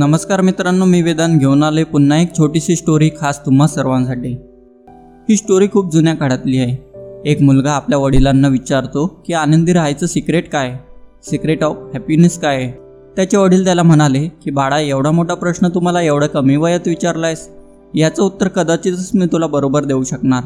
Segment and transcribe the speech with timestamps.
[0.00, 4.28] नमस्कार मित्रांनो मी वेदांत घेऊन आले पुन्हा एक छोटीशी स्टोरी खास तुम्हा सर्वांसाठी.
[5.28, 7.00] ही स्टोरी खूप जुन्या काळातली आहे.
[7.30, 10.76] एक मुलगा आपल्या वडिलांना विचारतो की आनंदी राहायचं सिक्रेट काय?
[11.30, 12.56] सिक्रेट ऑफ हॅपीनेस काय?
[12.56, 12.72] आहे
[13.16, 17.48] त्याचे वडील त्याला म्हणाले की बाळा एवढा मोठा प्रश्न तुम्हाला एवढ्या कमी वयात विचारलायस.
[17.94, 20.42] याचं उत्तर कदाचितच मी तुला बरोबर देऊ शकणार.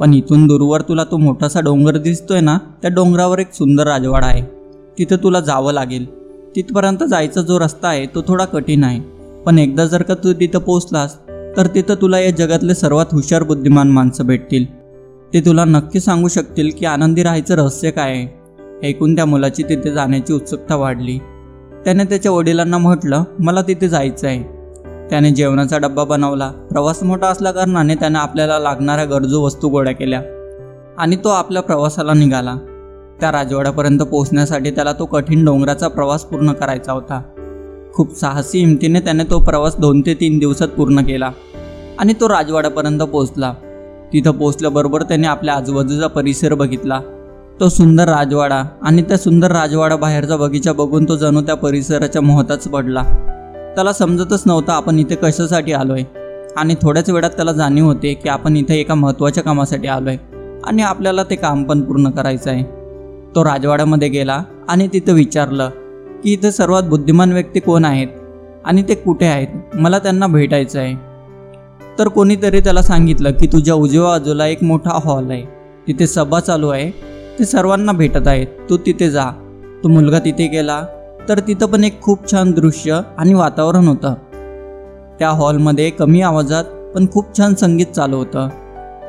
[0.00, 4.42] पण इथून दूरवर तुला तो मोठासा डोंगर दिसतोय ना त्या डोंगरावर एक सुंदर राजवाडा आहे.
[4.98, 6.21] तिथं तुला जावं लागेल.
[6.56, 9.00] तिथपर्यंत जायचा जो रस्ता आहे तो थोडा कठीण आहे.
[9.46, 11.16] पण एकदा जर का तू तिथं पोचलास
[11.56, 14.64] तर तिथं तुला या जगातले सर्वात हुशार बुद्धिमान माणसं भेटतील.
[15.34, 18.88] ते तुला नक्की सांगू शकतील की आनंदी राहायचं रहस्य काय आहे.
[18.88, 21.18] ऐकून त्या मुलाची तिथे जाण्याची उत्सुकता वाढली.
[21.84, 24.42] त्याने त्याच्या वडिलांना म्हटलं मला तिथे जायचं आहे.
[25.10, 26.48] त्याने जेवणाचा डब्बा बनवला.
[26.48, 30.20] प्रवास मोठा असल्या कारणाने त्याने आपल्याला लागणाऱ्या गरजू वस्तू गोळ्या केल्या
[30.98, 32.56] आणि तो आपल्या प्रवासाला निघाला.
[33.22, 37.20] त्या राजवाड्यापर्यंत पोहोचण्यासाठी त्याला तो कठीण डोंगराचा प्रवास पूर्ण करायचा होता.
[37.94, 41.30] खूप साहसी हिमतीने त्याने तो प्रवास दोन ते तीन दिवसात पूर्ण केला
[41.98, 43.52] आणि तो राजवाड्यापर्यंत पोहोचला.
[44.12, 47.00] तिथं पोहोचल्याबरोबर त्याने आपल्या आजूबाजूचा परिसर बघितला.
[47.60, 52.68] तो सुंदर राजवाडा आणि त्या सुंदर राजवाडा बाहेरचा बगीचा बघून तो जणू त्या परिसराच्या मोहताच
[52.68, 53.02] पडला.
[53.74, 56.04] त्याला समजतच नव्हतं आपण इथे कशासाठी आलोय
[56.56, 60.16] आणि थोड्याच वेळात त्याला जाणीव होते की आपण इथे एका महत्त्वाच्या कामासाठी आलोय
[60.64, 62.81] आणि आपल्याला ते काम पण पूर्ण करायचं आहे
[63.34, 65.70] तो राजवाड्यामध्ये गेला आणि तिथं विचारलं
[66.24, 68.08] की इथं सर्वात बुद्धिमान व्यक्ती कोण आहेत
[68.64, 69.48] आणि ते कुठे आहेत?
[69.74, 70.94] मला त्यांना भेटायचं आहे.
[71.98, 75.42] तर कोणीतरी त्याला सांगितलं की तुझ्या उजव्या बाजूला एक मोठा हॉल आहे.
[75.88, 76.90] तिथे सभा चालू आहे.
[77.38, 78.46] ते सर्वांना भेटत आहेत.
[78.70, 79.30] तू तिथे जा.
[79.84, 80.82] तो मुलगा तिथे गेला.
[81.28, 84.14] तर तिथं पण एक खूप छान दृश्य आणि वातावरण होतं.
[85.18, 88.48] त्या हॉलमध्ये कमी आवाजात पण खूप छान संगीत चालू होतं.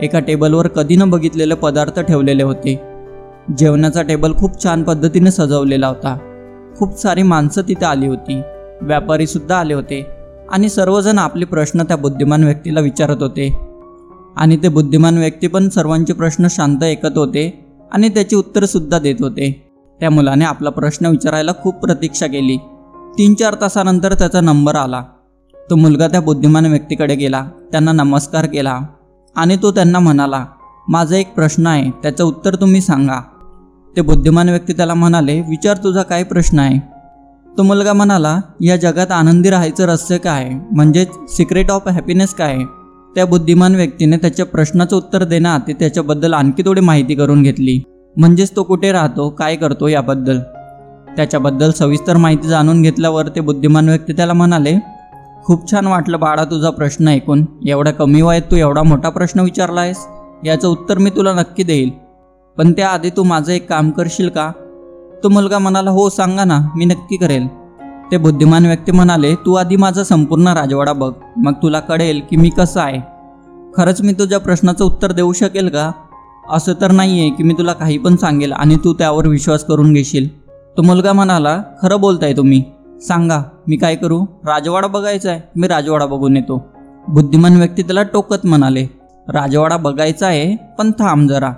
[0.01, 2.92] एका टेबलवर कधी न बघितलेले पदार्थ ठेवलेले होते.
[3.57, 6.17] जेवणाचा टेबल खूप छान पद्धतीने सजवलेला होता.
[6.77, 8.41] खूप सारी माणसं तिथे आली होती.
[8.81, 10.07] व्यापारीसुद्धा आले होते.
[10.51, 13.59] आणि सर्वजण आपले प्रश्न त्या बुद्धिमान व्यक्तीला विचारत होते.
[14.37, 19.71] आणि ते बुद्धिमान व्यक्ती पण सर्वांचे प्रश्न शांत ऐकत होते आणि त्याची उत्तरसुद्धा देत होते.
[19.99, 22.57] त्या मुलाने आपला प्रश्न विचारायला खूप प्रतीक्षा केली.
[23.17, 25.03] तीन चार तासानंतर त्याचा नंबर आला.
[25.69, 27.47] तो मुलगा त्या बुद्धिमान व्यक्तीकडे गेला.
[27.71, 28.79] त्यांना नमस्कार केला.
[29.35, 30.45] आणि तो त्यांना म्हणाला
[30.89, 31.91] माझा एक प्रश्न आहे.
[31.91, 33.21] त्याचं उत्तर तुम्ही सांगा.
[33.97, 36.79] ते बुद्धिमान व्यक्ती त्याला म्हणाले विचार तुझा काय प्रश्न आहे.
[37.57, 40.43] तो मुलगा म्हणाला या जगात आनंदी राहायचं रहस्य काय?
[40.43, 42.53] आहे म्हणजेच सिक्रेट ऑफ हॅपीनेस काय?
[42.53, 42.65] आहे
[43.15, 47.81] त्या बुद्धिमान व्यक्तीने त्याच्या प्रश्नाचं उत्तर देण्याआधी त्याच्याबद्दल आणखी थोडी माहिती करून घेतली.
[48.17, 50.39] म्हणजेच तो कुठे राहतो काय करतो याबद्दल.
[51.15, 54.75] त्याच्याबद्दल सविस्तर माहिती जाणून घेतल्यावर ते बुद्धिमान व्यक्ती त्याला म्हणाले
[55.45, 57.45] खूप छान वाटलं बाळा तुझा प्रश्न ऐकून.
[57.67, 60.05] एवढ्या कमी वयात तू एवढा मोठा प्रश्न विचारला आहेस
[60.45, 62.02] याचं उत्तर मी तुला नक्की देईल.
[62.57, 64.51] पण त्याआधी तू माझं एक काम करशील का?
[65.23, 67.47] तो मुलगा म्हणाला हो सांगा ना मी नक्की करेल.
[68.11, 72.49] ते बुद्धिमान व्यक्ती म्हणाले तू आधी माझा संपूर्ण राजवाडा बघ मग तुला कळेल की मी
[72.49, 72.99] कसं आहे.
[73.77, 75.91] खरंच मी तुझ्या प्रश्नाचं उत्तर देऊ शकेल का?
[76.49, 79.93] असं तर नाही आहे की मी तुला काही पण सांगेल आणि तू त्यावर विश्वास करून
[79.93, 80.27] घेशील.
[80.77, 82.63] तो मुलगा म्हणाला खरं बोलताय तुम्ही.
[83.01, 84.25] सांगा मी काय करू?
[84.45, 86.65] राजवाडा बघायचा आहे मी राजवाडा बघून येतो.
[87.07, 88.87] बुद्धिमान व्यक्ती त्याला टोकत म्हणाले
[89.29, 91.51] राजवाडा बघायचा आहे पण थांब जरा.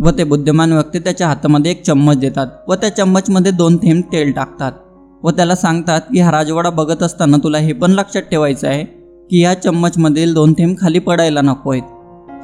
[0.00, 4.32] व ते बुद्धिमान व्यक्ती त्याच्या हातामध्ये एक चम्मच देतात व त्या चम्मचमध्ये दोन थेंब तेल
[4.32, 4.72] टाकतात
[5.22, 8.84] व त्याला सांगतात की हा राजवाडा बघत असताना तुला हे पण लक्षात ठेवायचं आहे
[9.30, 11.82] की या चम्मचमधील दोन थेंब खाली पडायला नको आहेत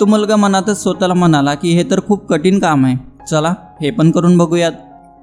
[0.00, 2.96] तो मुलगा मनातच स्वतःला म्हणाला की हे तर खूप कठीण काम आहे.
[3.30, 4.72] चला हे पण करून बघूयात.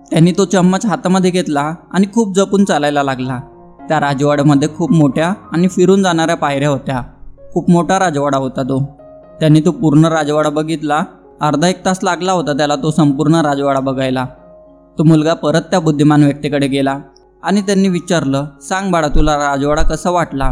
[0.10, 3.40] त्यांनी तो चम्मच हातामध्ये घेतला आणि खूप जपून चालायला लागला.
[3.90, 7.02] त्या राजवाड्यामध्ये खूप मोठ्या आणि फिरून जाणाऱ्या पायऱ्या होत्या.
[7.54, 8.80] खूप मोठा राजवाडा होता तो.
[9.40, 11.04] त्यांनी तो पूर्ण राजवाडा बघितला
[11.42, 14.26] अर्धा एक तास लागला होता त्याला तो संपूर्ण राजवाडा बघायला.
[14.98, 16.98] तो मुलगा परत त्या बुद्धिमान व्यक्तीकडे गेला
[17.44, 20.52] आणि त्यांनी विचारलं सांग बाळा तुला राजवाडा कसा वाटला?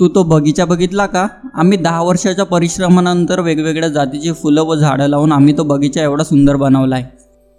[0.00, 1.26] तू तो बगीचा बघितला का?
[1.54, 6.56] आम्ही दहा वर्षाच्या परिश्रमानंतर वेगवेगळ्या जातीची फुलं व झाडं लावून आम्ही तो बगीचा एवढा सुंदर
[6.56, 7.04] बनवला आहे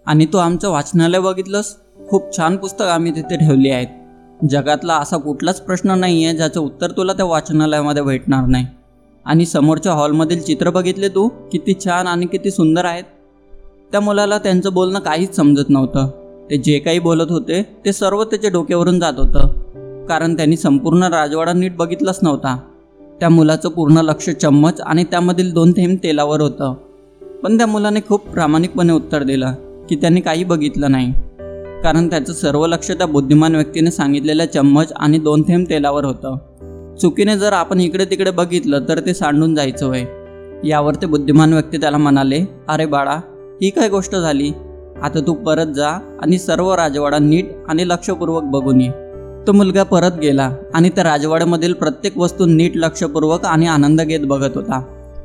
[0.07, 1.75] आणि तू आमचं वाचनालय बघितलंस?
[2.09, 3.87] खूप छान पुस्तकं आम्ही तिथे ठेवली आहेत.
[4.49, 8.65] जगातला असा कुठलाच प्रश्न नाही आहे ज्याचं उत्तर तुला त्या वाचनालयामध्ये भेटणार नाही.
[9.27, 11.27] आणि समोरच्या हॉलमधील चित्र बघितले तू?
[11.51, 13.03] किती छान आणि किती सुंदर आहेत.
[13.91, 16.07] त्या मुलाला त्यांचं बोलणं काहीच समजत नव्हतं.
[16.49, 19.47] ते जे काही बोलत होते ते सर्व त्याच्या डोक्यावरून जात होतं.
[20.05, 22.57] कारण त्यांनी संपूर्ण राजवाडा नीट बघितलाच नव्हता.
[23.19, 26.73] त्या मुलाचं पूर्ण लक्ष चम्मच आणि त्यामधील दोन थेंब तेलावर होतं.
[27.43, 29.53] पण त्या मुलाने खूप प्रामाणिकपणे उत्तर दिलं
[29.89, 31.13] की त्यांनी काही बघितलं नाही.
[31.83, 36.37] कारण त्याचं सर्व लक्ष त्या बुद्धिमान व्यक्तीने सांगितलेल्या चम्मच आणि दोन थेंब तेलावर होतं.
[37.01, 40.05] चुकीने जर आपण इकडे तिकडे बघितलं तर ते सांडून जायचं वय.
[40.63, 43.15] यावर ते बुद्धिमान व्यक्ती त्याला म्हणाले अरे बाळा
[43.61, 44.51] ही काय गोष्ट झाली?
[45.03, 45.89] आता तू परत जा
[46.21, 48.89] आणि सर्व राजवाडा नीट आणि लक्षपूर्वक बघून ये.
[49.47, 54.55] तो मुलगा परत गेला आणि त्या राजवाड्यामधील प्रत्येक वस्तू नीट लक्षपूर्वक आणि आनंद घेत बघत
[54.55, 54.81] होता.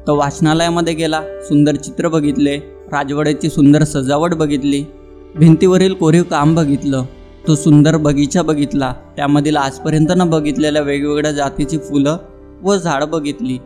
[0.07, 2.57] तो वाचनालयामध्ये गेला सुंदर चित्र बघितले
[2.93, 4.85] राजवाड्याची सुंदर सजावट बघितली
[5.37, 7.05] भिंतीवरील कोरीव काम बघितलं.
[7.47, 8.93] तो सुंदर बगीचा बघितला.
[9.17, 12.17] त्यामधील आजपर्यंत न बघितलेल्या वेगवेगळ्या जातीची फुलं
[12.63, 13.59] व झाडं बघितली.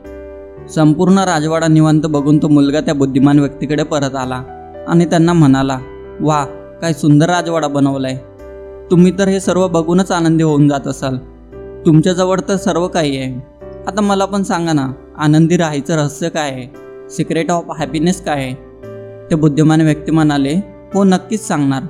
[0.75, 4.43] संपूर्ण राजवाडा निवांत बघून तो मुलगा त्या बुद्धिमान व्यक्तीकडे परत आला
[4.89, 5.79] आणि त्यांना म्हणाला
[6.21, 6.45] वा
[6.81, 8.17] काय सुंदर राजवाडा बनवलाय.
[8.91, 11.17] तुम्ही तर हे सर्व बघूनच आनंदी होऊन जात असाल.
[11.87, 13.57] तुमच्याजवळ तर सर्व काही आहे.
[13.87, 16.67] आता मला पण सांगा ना आनंदी राहायचं रहस्य काय आहे?
[17.11, 18.55] सिक्रेट ऑफ हॅपीनेस काय आहे?
[19.31, 20.55] ते बुद्धिमान व्यक्ती म्हणाले
[20.95, 21.83] हो नक्कीच सांगणार.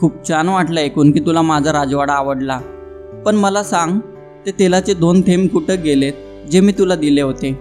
[0.00, 2.58] खूप छान वाटलं ऐकून की तुला माझा राजवाडा आवडला.
[3.26, 3.98] पण मला सांग
[4.46, 6.12] ते तेलाचे दोन थेंब कुठं गेलेत
[6.50, 7.58] जे मी तुला दिले होते?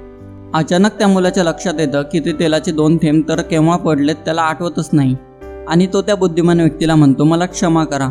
[0.53, 4.89] अचानक त्या मुलाच्या लक्षात येतं की ते तेलाचे दोन थेंब तर केव्हा पडलेत त्याला आठवतच
[4.93, 5.15] नाही.
[5.67, 8.09] आणि तो त्या बुद्धिमान व्यक्तीला म्हणतो मला क्षमा करा.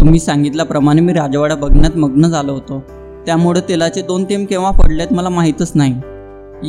[0.00, 2.82] तुम्ही सांगितल्याप्रमाणे मी राजवाडा बघण्यात मग्न झालो होतो.
[3.26, 5.94] त्यामुळे तेलाचे दोन थेंब केव्हा पडलेत मला माहीतच नाही.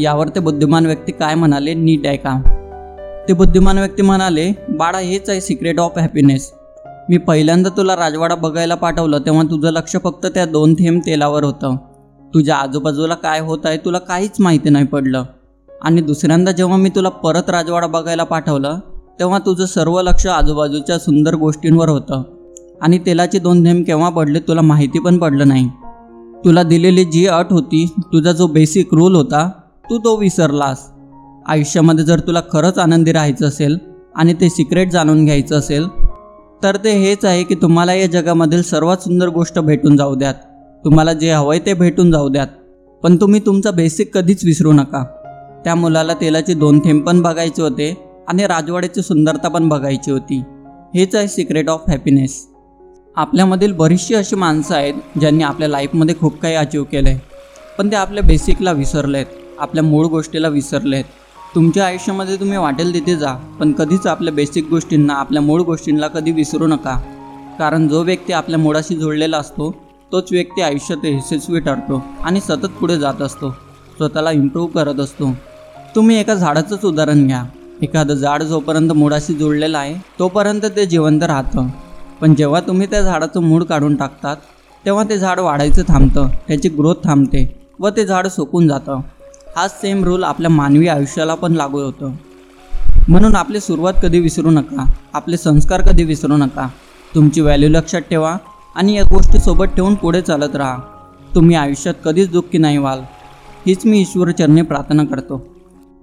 [0.03, 2.41] यावर ते बुद्धिमान व्यक्ती काय म्हणाले नीट आहे का
[3.27, 6.51] ते बुद्धिमान व्यक्ती म्हणाले बाळा हेच आहे सिक्रेट ऑफ हॅपीनेस
[7.09, 11.75] मी पहिल्यांदा तुला राजवाडा बघायला पाठवलं तेव्हा तुझं लक्ष फक्त त्या दोन थेंब तेलावर होतं.
[12.33, 15.23] तुझ्या आजूबाजूला काय होत आहे तुला काहीच माहिती नाही पडलं.
[15.69, 18.79] आणि दुसऱ्यांदा जेव्हा मी तुला परत राजवाडा बघायला पाठवलं
[19.19, 22.23] तेव्हा तुझं सर्व लक्ष आजूबाजूच्या सुंदर गोष्टींवर होतं.
[22.81, 25.69] आणि तेलाचे दोन थेंब केव्हा पडले तुला माहिती पण पडलं नाही.
[26.45, 29.49] तुला दिलेली जी अट होती तुझा जो बेसिक रूल होता
[29.89, 30.89] तू तो विसरलास.
[31.47, 33.77] आयुष्यामध्ये जर तुला खरंच आनंदी राहायचं असेल
[34.15, 35.87] आणि ते सिक्रेट जाणून घ्यायचं असेल
[36.63, 40.33] तर ते हेच आहे की तुम्हाला या जगामधील सर्वात सुंदर गोष्ट भेटून जाऊ द्यात.
[40.85, 42.47] तुम्हाला जे हवंय ते भेटून जाऊ द्यात.
[43.03, 45.03] पण तुम्ही तुमचा बेसिक कधीच विसरू नका.
[45.63, 47.93] त्या मुलाला तेलाचे दोन थेंब पण बघायचे होते
[48.27, 50.43] आणि राजवाड्याची सुंदरता पण बघायची होती.
[50.95, 52.45] हेच आहे सिक्रेट ऑफ हॅपीनेस
[53.17, 57.19] आपल्यामधील बरीचशी अशी माणसं आहेत ज्यांनी आपल्या लाईफमध्ये खूप काही अचीव केलं आहे
[57.77, 61.05] पण ते आपल्या बेसिकला विसरले आहेत आपल्या मूळ गोष्टीला विसरले आहेत
[61.57, 66.31] तुमच्या आयुष्यामध्ये तुम्ही वाटेल तिथे जा पण कधीच आपल्या बेसिक गोष्टींना आपल्या मूळ गोष्टींना कधी
[66.31, 66.93] विसरू नका.
[67.59, 69.69] कारण जो व्यक्ती आपल्या मुळाशी जोडलेला असतो
[70.11, 73.49] तोच व्यक्ती आयुष्यात यशस्वी ठरतो आणि सतत पुढे जात असतो.
[73.97, 75.31] स्वतःला इम्प्रूव्ह करत असतो.
[75.95, 77.43] तुम्ही एका झाडाचंच उदाहरण घ्या.
[77.81, 81.67] एखादं झाड जोपर्यंत मुळाशी जोडलेलं आहे तोपर्यंत ते जिवंत राहतं.
[82.21, 84.37] पण जेव्हा तुम्ही त्या झाडाचं मूळ काढून टाकतात
[84.85, 87.47] तेव्हा ते झाड वाढायचं थांबतं त्याची ग्रोथ थांबते
[87.79, 89.01] व ते झाड सुकून जातं.
[89.57, 92.11] हाच सेम रूल आपल्या मानवी आयुष्याला पण लागू होतं.
[93.07, 94.91] म्हणून आपली सुरुवात कधी विसरू नका.
[95.13, 96.67] आपले संस्कार कधी विसरू नका.
[97.15, 98.37] तुमची व्हॅल्यू लक्षात ठेवा
[98.75, 100.77] आणि या गोष्टी सोबत ठेवून पुढे चालत राहा.
[101.35, 102.99] तुम्ही आयुष्यात कधीच दुःखी नाही व्हाल.
[103.67, 105.47] हीच मी ईश्वरचरणी प्रार्थना करतो.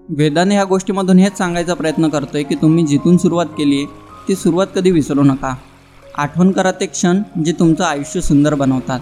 [0.09, 3.87] वेदाने ह्या गोष्टीमधून हेच सांगायचा प्रयत्न करतोय की तुम्ही जिथून सुरुवात केली आहे
[4.29, 5.55] ती सुरुवात कधी विसरू नका.
[6.19, 9.01] आठवण करा ते क्षण जे तुमचं आयुष्य सुंदर बनवतात.